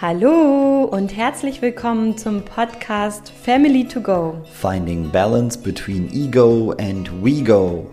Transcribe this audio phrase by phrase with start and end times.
[0.00, 4.36] Hallo und herzlich willkommen zum Podcast Family to Go.
[4.52, 7.84] Finding balance between ego and we go.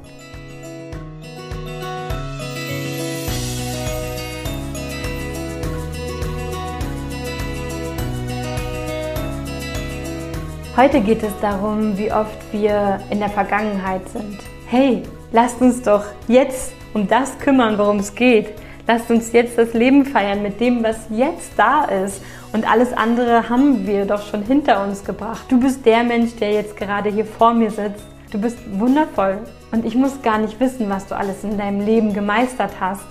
[10.78, 14.38] Heute geht es darum, wie oft wir in der Vergangenheit sind.
[14.68, 18.54] Hey, lasst uns doch jetzt um das kümmern, worum es geht.
[18.88, 22.22] Lasst uns jetzt das Leben feiern mit dem, was jetzt da ist.
[22.54, 25.46] Und alles andere haben wir doch schon hinter uns gebracht.
[25.50, 28.06] Du bist der Mensch, der jetzt gerade hier vor mir sitzt.
[28.32, 29.40] Du bist wundervoll.
[29.72, 33.02] Und ich muss gar nicht wissen, was du alles in deinem Leben gemeistert hast.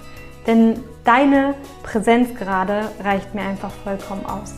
[0.46, 4.54] Denn deine Präsenz gerade reicht mir einfach vollkommen aus.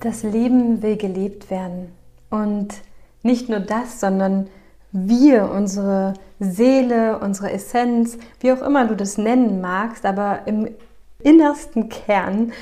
[0.00, 1.92] Das Leben will gelebt werden.
[2.28, 2.74] Und
[3.22, 4.48] nicht nur das, sondern
[4.92, 10.68] wir, unsere Seele, unsere Essenz, wie auch immer du das nennen magst, aber im
[11.22, 12.52] innersten Kern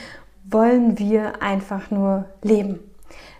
[0.45, 2.81] wollen wir einfach nur leben.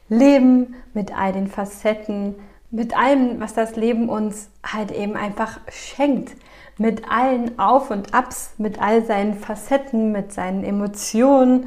[0.08, 2.34] Leben mit all den Facetten,
[2.70, 6.36] mit allem, was das Leben uns halt eben einfach schenkt.
[6.78, 11.66] Mit allen Auf und Abs, mit all seinen Facetten, mit seinen Emotionen.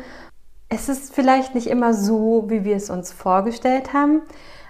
[0.69, 4.23] Es ist vielleicht nicht immer so, wie wir es uns vorgestellt haben,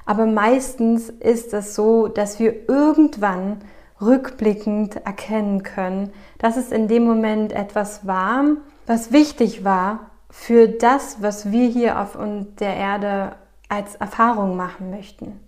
[0.06, 3.62] aber meistens ist es so, dass wir irgendwann
[4.02, 8.44] rückblickend erkennen können, dass es in dem Moment etwas war,
[8.86, 12.18] was wichtig war für das, was wir hier auf
[12.60, 13.36] der Erde
[13.70, 15.40] als Erfahrung machen möchten.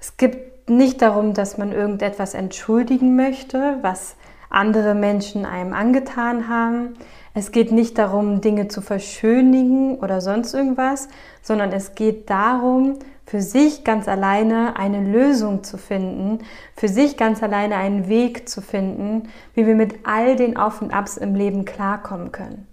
[0.00, 4.16] Es geht nicht darum, dass man irgendetwas entschuldigen möchte, was
[4.50, 6.94] andere Menschen einem angetan haben.
[7.34, 11.08] Es geht nicht darum, Dinge zu verschönigen oder sonst irgendwas,
[11.42, 16.38] sondern es geht darum, für sich ganz alleine eine Lösung zu finden,
[16.76, 20.94] für sich ganz alleine einen Weg zu finden, wie wir mit all den Auf und
[20.94, 22.68] Abs im Leben klarkommen können.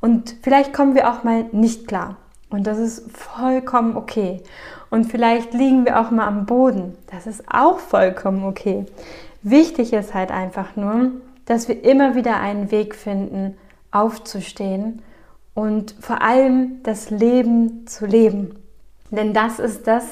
[0.00, 2.16] Und vielleicht kommen wir auch mal nicht klar.
[2.48, 4.42] Und das ist vollkommen okay.
[4.90, 6.96] Und vielleicht liegen wir auch mal am Boden.
[7.10, 8.86] Das ist auch vollkommen okay.
[9.42, 11.10] Wichtig ist halt einfach nur,
[11.46, 13.56] dass wir immer wieder einen Weg finden,
[13.90, 15.02] aufzustehen
[15.54, 18.56] und vor allem das Leben zu leben.
[19.10, 20.04] Denn das ist das,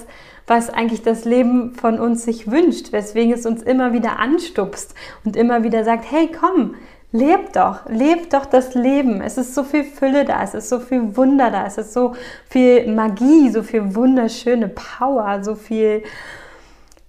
[0.47, 4.95] was eigentlich das Leben von uns sich wünscht, weswegen es uns immer wieder anstupst
[5.25, 6.75] und immer wieder sagt, hey komm,
[7.13, 9.21] leb doch, leb doch das Leben.
[9.21, 12.15] Es ist so viel Fülle da, es ist so viel Wunder da, es ist so
[12.49, 16.03] viel Magie, so viel wunderschöne Power, so viel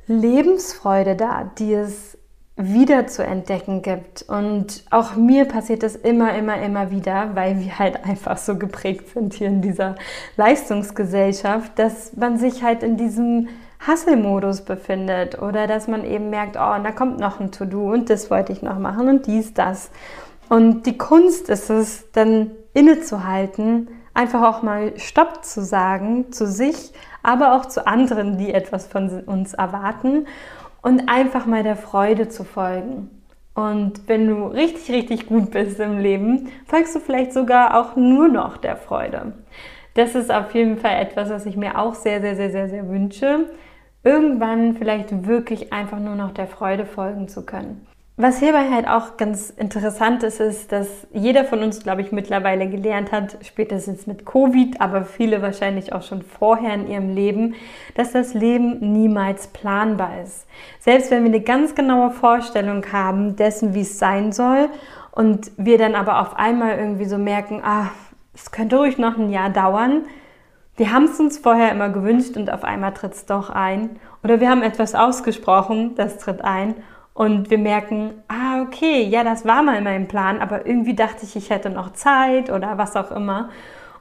[0.08, 2.15] Lebensfreude da, die es
[2.58, 4.24] wieder zu entdecken gibt.
[4.24, 9.10] Und auch mir passiert das immer, immer, immer wieder, weil wir halt einfach so geprägt
[9.10, 9.96] sind hier in dieser
[10.38, 13.50] Leistungsgesellschaft, dass man sich halt in diesem
[13.86, 18.32] Hasselmodus befindet oder dass man eben merkt, oh, da kommt noch ein To-Do und das
[18.32, 19.92] wollte ich noch machen und dies, das.
[20.48, 26.94] Und die Kunst ist es, dann innezuhalten, einfach auch mal Stopp zu sagen zu sich,
[27.22, 30.26] aber auch zu anderen, die etwas von uns erwarten
[30.86, 33.10] und einfach mal der Freude zu folgen.
[33.56, 38.28] Und wenn du richtig, richtig gut bist im Leben, folgst du vielleicht sogar auch nur
[38.28, 39.34] noch der Freude.
[39.96, 42.88] Das ist auf jeden Fall etwas, was ich mir auch sehr, sehr, sehr, sehr, sehr
[42.88, 43.50] wünsche.
[44.04, 47.88] Irgendwann vielleicht wirklich einfach nur noch der Freude folgen zu können.
[48.18, 52.70] Was hierbei halt auch ganz interessant ist, ist, dass jeder von uns, glaube ich, mittlerweile
[52.70, 57.56] gelernt hat, spätestens mit Covid, aber viele wahrscheinlich auch schon vorher in ihrem Leben,
[57.96, 60.48] dass das Leben niemals planbar ist.
[60.80, 64.70] Selbst wenn wir eine ganz genaue Vorstellung haben dessen, wie es sein soll
[65.12, 67.90] und wir dann aber auf einmal irgendwie so merken, ah,
[68.34, 70.04] es könnte ruhig noch ein Jahr dauern.
[70.78, 74.00] Wir haben es uns vorher immer gewünscht und auf einmal tritt es doch ein.
[74.24, 76.76] Oder wir haben etwas ausgesprochen, das tritt ein
[77.16, 81.38] und wir merken, ah, okay, ja, das war mal mein Plan, aber irgendwie dachte ich,
[81.38, 83.50] ich hätte noch Zeit oder was auch immer.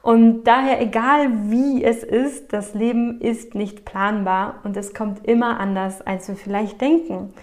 [0.01, 5.61] Und daher, egal wie es ist, das Leben ist nicht planbar und es kommt immer
[5.61, 7.33] anders, als wir vielleicht denken.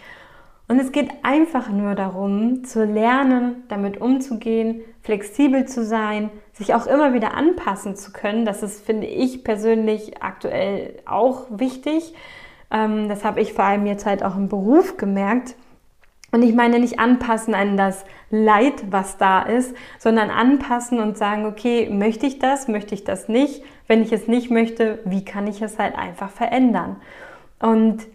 [0.69, 6.87] Und es geht einfach nur darum, zu lernen, damit umzugehen, flexibel zu sein, sich auch
[6.87, 8.45] immer wieder anpassen zu können.
[8.45, 12.15] Das ist, finde ich persönlich aktuell auch wichtig.
[12.71, 15.57] Ähm, das habe ich vor allem jetzt halt auch im Beruf gemerkt,
[16.33, 21.45] und ich meine nicht anpassen an das Leid, was da ist, sondern anpassen und sagen,
[21.45, 23.63] okay, möchte ich das, möchte ich das nicht?
[23.87, 26.97] Wenn ich es nicht möchte, wie kann ich es halt einfach verändern?
[27.61, 28.07] Und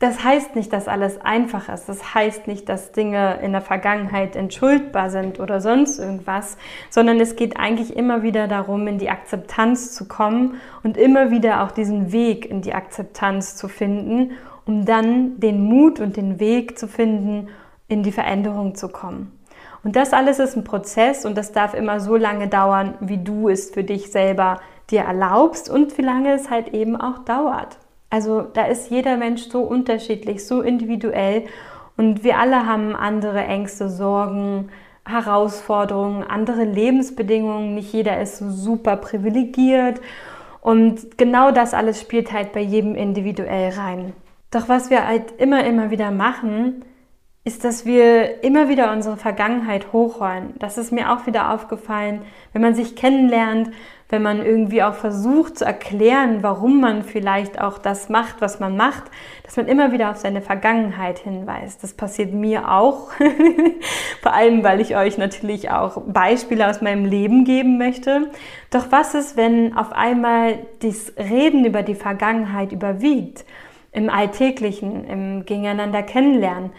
[0.00, 1.86] das heißt nicht, dass alles einfach ist.
[1.86, 6.56] Das heißt nicht, dass Dinge in der Vergangenheit entschuldbar sind oder sonst irgendwas,
[6.88, 11.62] sondern es geht eigentlich immer wieder darum, in die Akzeptanz zu kommen und immer wieder
[11.62, 14.32] auch diesen Weg in die Akzeptanz zu finden
[14.66, 17.48] um dann den Mut und den Weg zu finden,
[17.88, 19.38] in die Veränderung zu kommen.
[19.82, 23.48] Und das alles ist ein Prozess und das darf immer so lange dauern, wie du
[23.48, 24.60] es für dich selber
[24.90, 27.78] dir erlaubst und wie lange es halt eben auch dauert.
[28.10, 31.44] Also da ist jeder Mensch so unterschiedlich, so individuell
[31.96, 34.70] und wir alle haben andere Ängste, Sorgen,
[35.06, 37.74] Herausforderungen, andere Lebensbedingungen.
[37.74, 40.00] Nicht jeder ist so super privilegiert
[40.60, 44.12] und genau das alles spielt halt bei jedem individuell rein.
[44.50, 46.84] Doch was wir halt immer, immer wieder machen,
[47.42, 50.54] ist, dass wir immer wieder unsere Vergangenheit hochrollen.
[50.58, 53.70] Das ist mir auch wieder aufgefallen, wenn man sich kennenlernt,
[54.10, 58.76] wenn man irgendwie auch versucht zu erklären, warum man vielleicht auch das macht, was man
[58.76, 59.04] macht,
[59.44, 61.82] dass man immer wieder auf seine Vergangenheit hinweist.
[61.82, 63.10] Das passiert mir auch,
[64.22, 68.30] vor allem weil ich euch natürlich auch Beispiele aus meinem Leben geben möchte.
[68.70, 73.44] Doch was ist, wenn auf einmal das Reden über die Vergangenheit überwiegt,
[73.92, 76.70] im Alltäglichen, im Gegeneinander kennenlernen?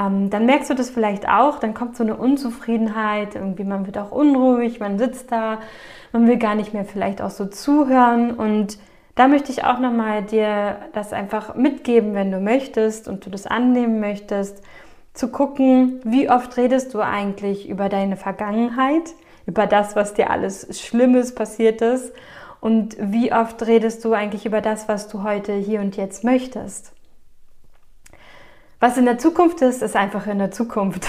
[0.00, 3.98] ähm, dann merkst du das vielleicht auch, dann kommt so eine Unzufriedenheit, irgendwie man wird
[3.98, 5.58] auch unruhig, man sitzt da,
[6.12, 8.78] man will gar nicht mehr vielleicht auch so zuhören und
[9.16, 13.46] da möchte ich auch nochmal dir das einfach mitgeben, wenn du möchtest und du das
[13.46, 14.62] annehmen möchtest,
[15.12, 19.12] zu gucken, wie oft redest du eigentlich über deine Vergangenheit,
[19.44, 22.12] über das, was dir alles Schlimmes passiert ist
[22.60, 26.92] und wie oft redest du eigentlich über das, was du heute hier und jetzt möchtest.
[28.82, 31.06] Was in der Zukunft ist, ist einfach in der Zukunft.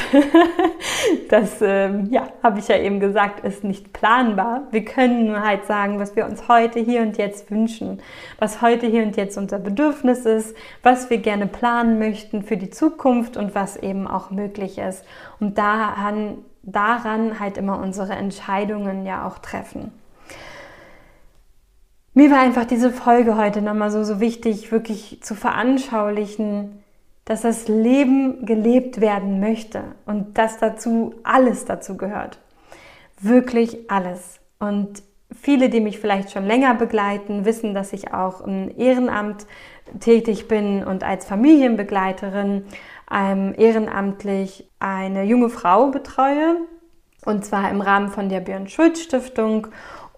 [1.30, 4.64] das, ähm, ja, habe ich ja eben gesagt, ist nicht planbar.
[4.72, 8.02] Wir können nur halt sagen, was wir uns heute, hier und jetzt wünschen,
[8.40, 12.72] was heute, hier und jetzt unser Bedürfnis ist, was wir gerne planen möchten für die
[12.72, 15.06] Zukunft und was eben auch möglich ist.
[15.40, 19.94] Und daran, daran halt immer unsere Entscheidungen ja auch treffen.
[22.22, 26.84] Mir war einfach diese Folge heute nochmal so, so wichtig, wirklich zu veranschaulichen,
[27.26, 32.38] dass das Leben gelebt werden möchte und dass dazu alles dazu gehört.
[33.20, 34.40] Wirklich alles.
[34.60, 35.02] Und
[35.32, 39.48] viele, die mich vielleicht schon länger begleiten, wissen, dass ich auch im Ehrenamt
[40.00, 42.66] tätig bin und als Familienbegleiterin
[43.12, 46.58] ähm, ehrenamtlich eine junge Frau betreue.
[47.26, 49.70] Und zwar im Rahmen von der Björn Schulz Stiftung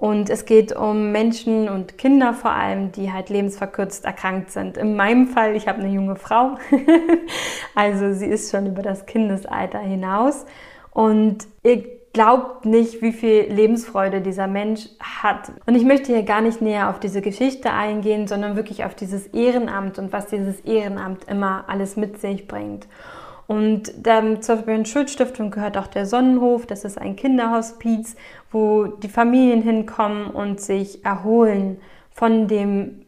[0.03, 4.75] und es geht um Menschen und Kinder vor allem, die halt lebensverkürzt erkrankt sind.
[4.75, 6.57] In meinem Fall, ich habe eine junge Frau,
[7.73, 10.45] also sie ist schon über das Kindesalter hinaus.
[10.91, 15.53] Und ihr glaubt nicht, wie viel Lebensfreude dieser Mensch hat.
[15.67, 19.27] Und ich möchte hier gar nicht näher auf diese Geschichte eingehen, sondern wirklich auf dieses
[19.27, 22.89] Ehrenamt und was dieses Ehrenamt immer alles mit sich bringt.
[23.47, 26.65] Und dann zur Björn Schulz Stiftung gehört auch der Sonnenhof.
[26.65, 28.15] Das ist ein Kinderhospiz,
[28.51, 31.79] wo die Familien hinkommen und sich erholen
[32.11, 33.03] von dem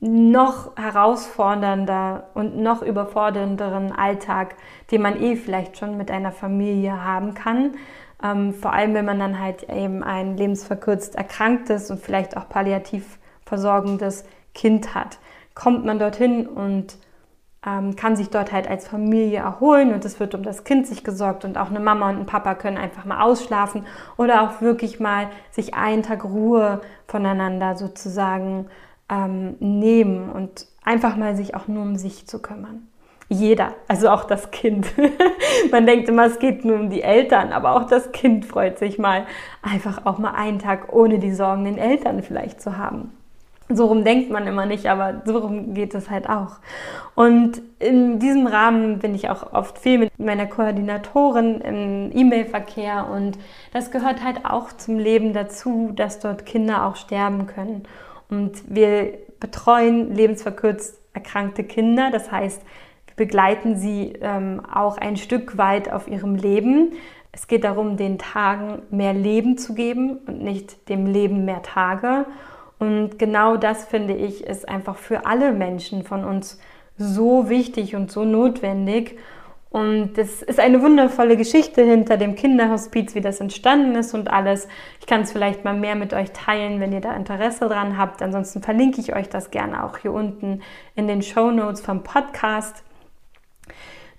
[0.00, 4.56] noch herausfordernder und noch überfordernderen Alltag,
[4.90, 7.72] den man eh vielleicht schon mit einer Familie haben kann.
[8.22, 13.18] Ähm, vor allem, wenn man dann halt eben ein lebensverkürzt erkranktes und vielleicht auch palliativ
[13.44, 15.18] versorgendes Kind hat.
[15.54, 16.96] Kommt man dorthin und
[17.66, 21.04] ähm, kann sich dort halt als Familie erholen und es wird um das Kind sich
[21.04, 23.84] gesorgt und auch eine Mama und ein Papa können einfach mal ausschlafen
[24.16, 28.66] oder auch wirklich mal sich einen Tag Ruhe voneinander sozusagen
[29.10, 32.86] ähm, nehmen und einfach mal sich auch nur um sich zu kümmern.
[33.28, 34.88] Jeder, also auch das Kind.
[35.70, 38.98] Man denkt immer, es geht nur um die Eltern, aber auch das Kind freut sich
[38.98, 39.24] mal,
[39.62, 43.12] einfach auch mal einen Tag ohne die Sorgen den Eltern vielleicht zu haben.
[43.72, 46.56] So rum denkt man immer nicht, aber so rum geht es halt auch.
[47.14, 53.38] Und in diesem Rahmen bin ich auch oft viel mit meiner Koordinatorin im E-Mail-Verkehr und
[53.72, 57.84] das gehört halt auch zum Leben dazu, dass dort Kinder auch sterben können.
[58.28, 62.62] Und wir betreuen lebensverkürzt erkrankte Kinder, das heißt,
[63.06, 66.92] wir begleiten sie ähm, auch ein Stück weit auf ihrem Leben.
[67.32, 72.26] Es geht darum, den Tagen mehr Leben zu geben und nicht dem Leben mehr Tage.
[72.80, 76.58] Und genau das finde ich ist einfach für alle Menschen von uns
[76.96, 79.18] so wichtig und so notwendig.
[79.68, 84.66] Und es ist eine wundervolle Geschichte hinter dem Kinderhospiz, wie das entstanden ist und alles.
[84.98, 88.22] Ich kann es vielleicht mal mehr mit euch teilen, wenn ihr da Interesse dran habt.
[88.22, 90.62] Ansonsten verlinke ich euch das gerne auch hier unten
[90.96, 92.82] in den Show Notes vom Podcast.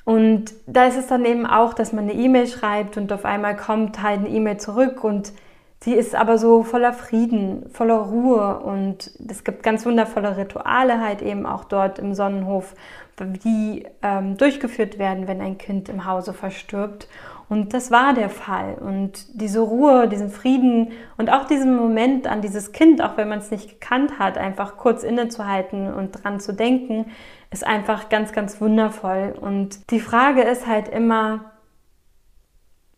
[0.05, 3.55] Und da ist es dann eben auch, dass man eine E-Mail schreibt und auf einmal
[3.57, 5.33] kommt halt eine E-Mail zurück und
[5.83, 11.23] Sie ist aber so voller Frieden, voller Ruhe und es gibt ganz wundervolle Rituale halt
[11.23, 12.75] eben auch dort im Sonnenhof,
[13.19, 17.07] die ähm, durchgeführt werden, wenn ein Kind im Hause verstirbt.
[17.49, 18.75] Und das war der Fall.
[18.75, 23.39] Und diese Ruhe, diesen Frieden und auch diesen Moment an dieses Kind, auch wenn man
[23.39, 27.07] es nicht gekannt hat, einfach kurz innezuhalten und dran zu denken,
[27.49, 29.35] ist einfach ganz, ganz wundervoll.
[29.39, 31.50] Und die Frage ist halt immer,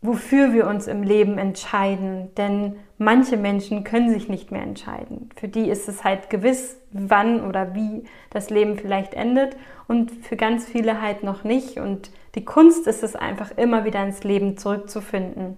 [0.03, 2.36] wofür wir uns im Leben entscheiden.
[2.36, 5.29] Denn manche Menschen können sich nicht mehr entscheiden.
[5.36, 9.55] Für die ist es halt gewiss, wann oder wie das Leben vielleicht endet
[9.88, 11.79] und für ganz viele halt noch nicht.
[11.79, 15.57] Und die Kunst ist es einfach immer wieder ins Leben zurückzufinden.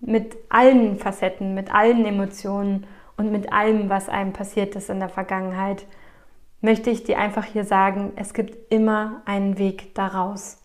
[0.00, 2.86] Mit allen Facetten, mit allen Emotionen
[3.18, 5.86] und mit allem, was einem passiert ist in der Vergangenheit,
[6.62, 10.62] möchte ich dir einfach hier sagen, es gibt immer einen Weg daraus.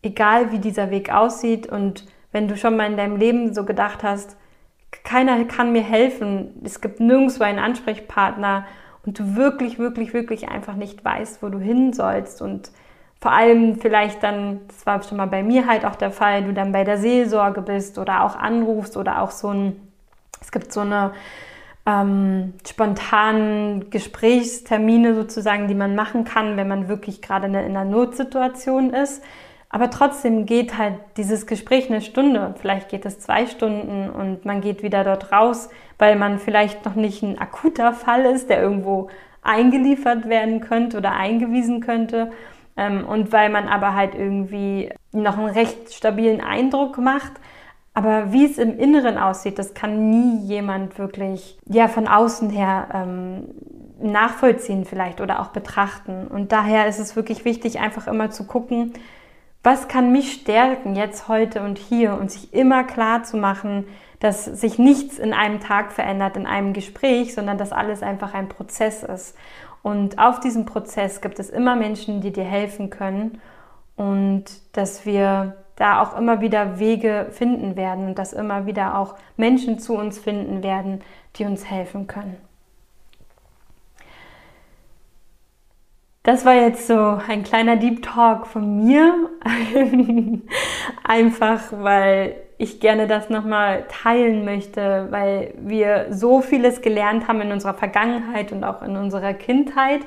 [0.00, 4.02] Egal wie dieser Weg aussieht und wenn du schon mal in deinem Leben so gedacht
[4.02, 4.36] hast,
[5.04, 8.66] keiner kann mir helfen, es gibt nirgendwo einen Ansprechpartner
[9.06, 12.70] und du wirklich, wirklich, wirklich einfach nicht weißt, wo du hin sollst und
[13.20, 16.52] vor allem vielleicht dann, das war schon mal bei mir halt auch der Fall, du
[16.52, 19.80] dann bei der Seelsorge bist oder auch anrufst oder auch so ein,
[20.40, 21.12] es gibt so eine
[21.86, 28.90] ähm, spontanen Gesprächstermine sozusagen, die man machen kann, wenn man wirklich gerade in einer Notsituation
[28.90, 29.22] ist.
[29.74, 34.60] Aber trotzdem geht halt dieses Gespräch eine Stunde, vielleicht geht es zwei Stunden und man
[34.60, 39.08] geht wieder dort raus, weil man vielleicht noch nicht ein akuter Fall ist, der irgendwo
[39.40, 42.32] eingeliefert werden könnte oder eingewiesen könnte.
[42.76, 47.32] Ähm, und weil man aber halt irgendwie noch einen recht stabilen Eindruck macht.
[47.94, 52.88] Aber wie es im Inneren aussieht, das kann nie jemand wirklich ja, von außen her
[52.92, 53.48] ähm,
[54.02, 56.26] nachvollziehen vielleicht oder auch betrachten.
[56.26, 58.92] Und daher ist es wirklich wichtig, einfach immer zu gucken,
[59.62, 63.86] was kann mich stärken jetzt, heute und hier und sich immer klar zu machen,
[64.18, 68.48] dass sich nichts in einem Tag verändert, in einem Gespräch, sondern dass alles einfach ein
[68.48, 69.36] Prozess ist.
[69.82, 73.40] Und auf diesem Prozess gibt es immer Menschen, die dir helfen können
[73.96, 79.16] und dass wir da auch immer wieder Wege finden werden und dass immer wieder auch
[79.36, 81.02] Menschen zu uns finden werden,
[81.36, 82.36] die uns helfen können.
[86.24, 89.28] Das war jetzt so ein kleiner Deep Talk von mir.
[91.04, 97.50] Einfach weil ich gerne das nochmal teilen möchte, weil wir so vieles gelernt haben in
[97.50, 100.02] unserer Vergangenheit und auch in unserer Kindheit.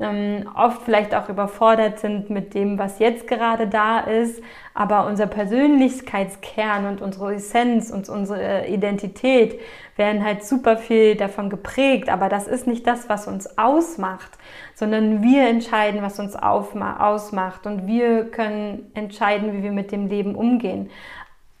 [0.00, 4.42] Ähm, oft vielleicht auch überfordert sind mit dem, was jetzt gerade da ist,
[4.74, 9.60] aber unser Persönlichkeitskern und unsere Essenz und unsere Identität
[9.96, 14.32] werden halt super viel davon geprägt, aber das ist nicht das, was uns ausmacht,
[14.74, 20.34] sondern wir entscheiden, was uns ausmacht und wir können entscheiden, wie wir mit dem Leben
[20.34, 20.90] umgehen.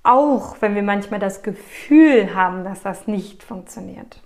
[0.02, 4.20] Auch wenn wir manchmal das Gefühl haben, dass das nicht funktioniert.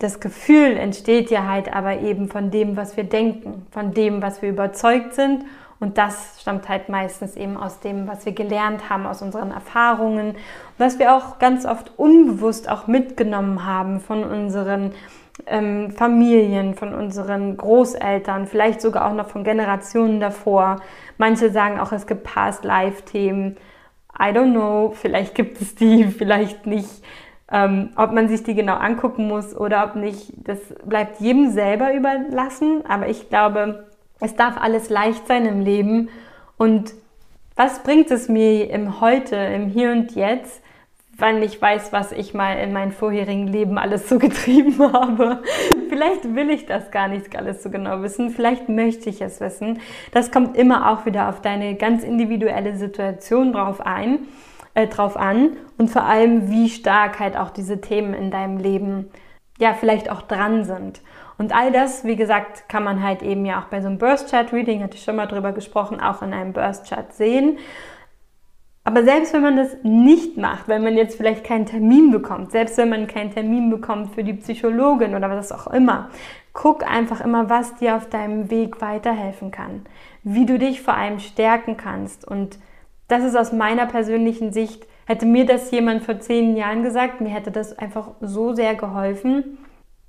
[0.00, 4.40] Das Gefühl entsteht ja halt aber eben von dem, was wir denken, von dem, was
[4.40, 5.44] wir überzeugt sind
[5.78, 10.36] und das stammt halt meistens eben aus dem, was wir gelernt haben, aus unseren Erfahrungen,
[10.78, 14.92] was wir auch ganz oft unbewusst auch mitgenommen haben von unseren
[15.46, 20.80] ähm, Familien, von unseren Großeltern, vielleicht sogar auch noch von Generationen davor.
[21.18, 23.58] Manche sagen auch, es gibt Past-Life-Themen.
[24.18, 27.02] I don't know, vielleicht gibt es die, vielleicht nicht.
[27.52, 31.94] Ähm, ob man sich die genau angucken muss oder ob nicht, das bleibt jedem selber
[31.94, 32.84] überlassen.
[32.88, 33.86] Aber ich glaube,
[34.20, 36.10] es darf alles leicht sein im Leben.
[36.56, 36.94] Und
[37.56, 40.62] was bringt es mir im Heute, im Hier und Jetzt,
[41.20, 45.42] wenn ich weiß, was ich mal in meinem vorherigen Leben alles so getrieben habe.
[45.88, 49.80] Vielleicht will ich das gar nicht alles so genau wissen, vielleicht möchte ich es wissen.
[50.12, 54.20] Das kommt immer auch wieder auf deine ganz individuelle Situation drauf ein,
[54.74, 59.10] äh, drauf an und vor allem, wie stark halt auch diese Themen in deinem Leben
[59.58, 61.00] ja vielleicht auch dran sind.
[61.38, 64.30] Und all das, wie gesagt, kann man halt eben ja auch bei so einem Burst
[64.30, 67.58] Chat Reading, hatte ich schon mal drüber gesprochen, auch in einem Burst Chat sehen.
[68.84, 72.78] Aber selbst wenn man das nicht macht, wenn man jetzt vielleicht keinen Termin bekommt, selbst
[72.78, 76.10] wenn man keinen Termin bekommt für die Psychologin oder was auch immer,
[76.52, 79.84] guck einfach immer, was dir auf deinem Weg weiterhelfen kann,
[80.22, 82.26] wie du dich vor allem stärken kannst.
[82.26, 82.58] Und
[83.10, 87.30] das ist aus meiner persönlichen Sicht, hätte mir das jemand vor zehn Jahren gesagt, mir
[87.30, 89.58] hätte das einfach so sehr geholfen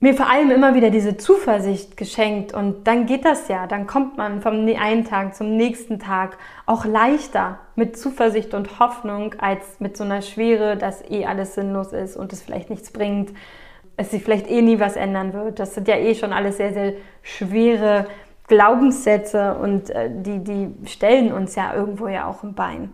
[0.02, 4.18] mir vor allem immer wieder diese Zuversicht geschenkt und dann geht das ja, dann kommt
[4.18, 9.96] man vom einen Tag zum nächsten Tag auch leichter mit Zuversicht und Hoffnung als mit
[9.96, 13.32] so einer Schwere, dass eh alles sinnlos ist und es vielleicht nichts bringt,
[13.96, 15.60] es sich vielleicht eh nie was ändern wird.
[15.60, 18.08] Das sind ja eh schon alles sehr, sehr schwere
[18.52, 22.94] Glaubenssätze und äh, die, die stellen uns ja irgendwo ja auch im Bein.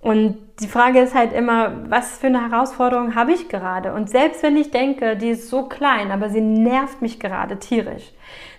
[0.00, 3.94] Und die Frage ist halt immer, was für eine Herausforderung habe ich gerade?
[3.94, 8.12] Und selbst wenn ich denke, die ist so klein, aber sie nervt mich gerade tierisch.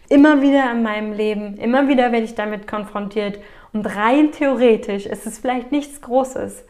[0.07, 3.39] Immer wieder in meinem Leben, immer wieder werde ich damit konfrontiert.
[3.73, 6.65] Und rein theoretisch ist es vielleicht nichts Großes.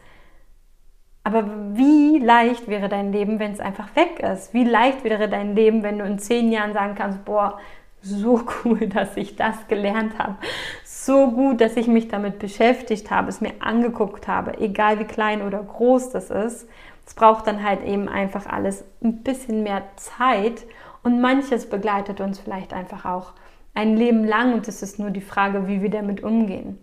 [1.22, 1.44] Aber
[1.74, 4.52] wie leicht wäre dein Leben, wenn es einfach weg ist?
[4.54, 7.60] Wie leicht wäre dein Leben, wenn du in zehn Jahren sagen kannst, boah,
[8.04, 10.36] so cool, dass ich das gelernt habe.
[10.84, 15.42] So gut, dass ich mich damit beschäftigt habe, es mir angeguckt habe, egal wie klein
[15.42, 16.68] oder groß das ist.
[17.06, 20.64] Es braucht dann halt eben einfach alles ein bisschen mehr Zeit
[21.02, 23.32] und manches begleitet uns vielleicht einfach auch
[23.74, 26.78] ein Leben lang und es ist nur die Frage, wie wir damit umgehen.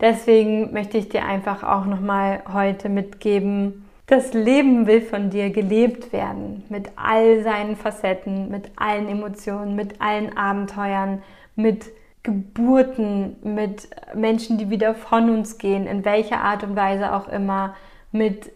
[0.00, 6.12] Deswegen möchte ich dir einfach auch nochmal heute mitgeben, das Leben will von dir gelebt
[6.12, 11.22] werden, mit all seinen Facetten, mit allen Emotionen, mit allen Abenteuern,
[11.56, 11.86] mit
[12.22, 17.74] Geburten, mit Menschen, die wieder von uns gehen, in welcher Art und Weise auch immer,
[18.12, 18.52] mit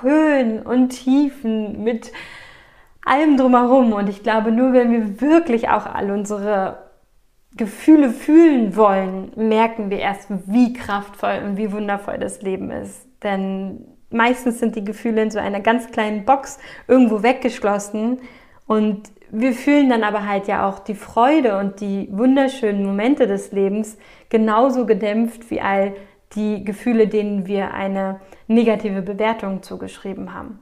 [0.00, 2.12] Höhen und Tiefen, mit
[3.04, 3.92] allem drumherum.
[3.92, 6.88] Und ich glaube, nur wenn wir wirklich auch all unsere
[7.56, 13.08] Gefühle fühlen wollen, merken wir erst, wie kraftvoll und wie wundervoll das Leben ist.
[13.24, 18.18] Denn meistens sind die Gefühle in so einer ganz kleinen Box irgendwo weggeschlossen
[18.66, 23.52] und wir fühlen dann aber halt ja auch die Freude und die wunderschönen Momente des
[23.52, 23.96] Lebens
[24.28, 25.94] genauso gedämpft wie all
[26.34, 30.58] die Gefühle, denen wir eine negative Bewertung zugeschrieben haben.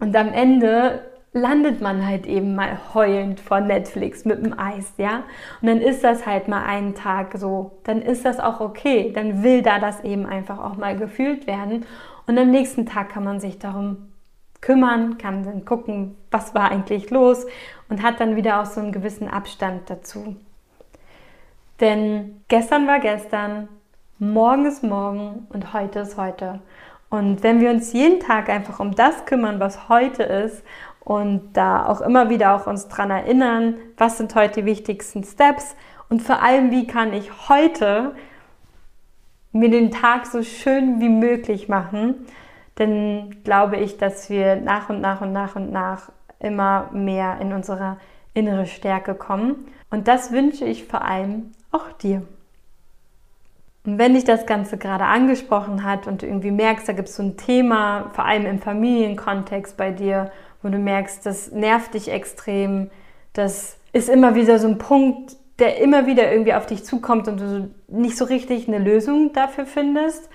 [0.00, 5.22] Und am Ende landet man halt eben mal heulend vor Netflix mit dem Eis, ja?
[5.60, 7.78] Und dann ist das halt mal einen Tag so.
[7.84, 9.12] Dann ist das auch okay.
[9.14, 11.86] Dann will da das eben einfach auch mal gefühlt werden.
[12.26, 14.12] Und am nächsten Tag kann man sich darum
[14.60, 17.46] kümmern, kann dann gucken, was war eigentlich los
[17.88, 20.36] und hat dann wieder auch so einen gewissen Abstand dazu.
[21.80, 23.68] Denn gestern war gestern,
[24.18, 26.60] morgen ist morgen und heute ist heute.
[27.10, 30.62] Und wenn wir uns jeden Tag einfach um das kümmern, was heute ist
[31.00, 35.74] und da auch immer wieder auch uns dran erinnern, was sind heute die wichtigsten Steps
[36.08, 38.14] und vor allem, wie kann ich heute
[39.52, 42.26] mir den Tag so schön wie möglich machen,
[42.76, 47.52] dann glaube ich, dass wir nach und nach und nach und nach immer mehr in
[47.52, 47.98] unsere
[48.34, 49.66] innere Stärke kommen.
[49.90, 52.22] Und das wünsche ich vor allem auch dir.
[53.84, 57.16] Und wenn dich das Ganze gerade angesprochen hat und du irgendwie merkst, da gibt es
[57.16, 60.30] so ein Thema, vor allem im Familienkontext bei dir,
[60.62, 62.90] wo du merkst, das nervt dich extrem,
[63.32, 67.40] das ist immer wieder so ein Punkt, der immer wieder irgendwie auf dich zukommt und
[67.40, 70.28] du nicht so richtig eine Lösung dafür findest.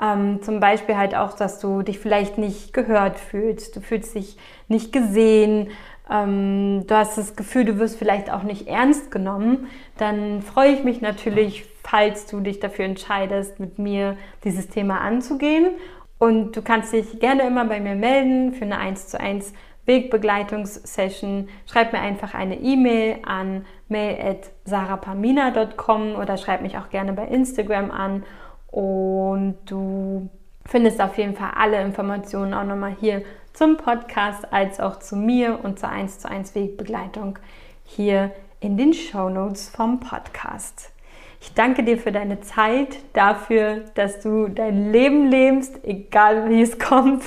[0.00, 4.36] Ähm, zum Beispiel halt auch, dass du dich vielleicht nicht gehört fühlst, du fühlst dich
[4.68, 5.70] nicht gesehen,
[6.08, 10.84] ähm, du hast das Gefühl, du wirst vielleicht auch nicht ernst genommen, dann freue ich
[10.84, 15.70] mich natürlich, falls du dich dafür entscheidest, mit mir dieses Thema anzugehen.
[16.18, 19.52] Und du kannst dich gerne immer bei mir melden für eine 1 zu 1
[19.88, 27.90] Wegbegleitungssession, schreib mir einfach eine E-Mail an mail.sarapamina.com oder schreib mich auch gerne bei Instagram
[27.90, 28.22] an
[28.70, 30.28] und du
[30.64, 33.22] findest auf jeden Fall alle Informationen auch nochmal hier
[33.54, 37.40] zum Podcast als auch zu mir und zur 1 zu 1 Wegbegleitung
[37.82, 40.92] hier in den Show Notes vom Podcast.
[41.40, 46.78] Ich danke dir für deine Zeit, dafür, dass du dein Leben lebst, egal wie es
[46.78, 47.22] kommt,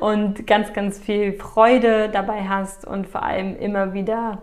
[0.00, 4.42] und ganz, ganz viel Freude dabei hast und vor allem immer wieder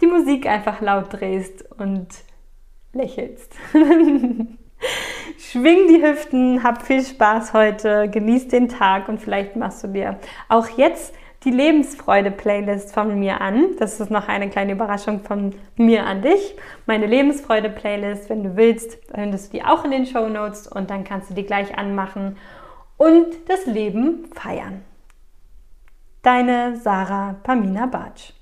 [0.00, 2.06] die Musik einfach laut drehst und
[2.92, 3.52] lächelst.
[5.38, 10.18] Schwing die Hüften, hab viel Spaß heute, genieß den Tag und vielleicht machst du dir
[10.48, 13.76] auch jetzt die Lebensfreude-Playlist von mir an.
[13.78, 16.56] Das ist noch eine kleine Überraschung von mir an dich.
[16.86, 21.04] Meine Lebensfreude-Playlist, wenn du willst, findest du die auch in den Show Notes und dann
[21.04, 22.36] kannst du die gleich anmachen
[22.96, 24.84] und das Leben feiern.
[26.22, 28.32] Deine Sarah Pamina Bartsch.